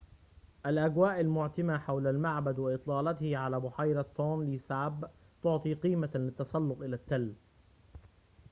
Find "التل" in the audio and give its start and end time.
6.95-7.33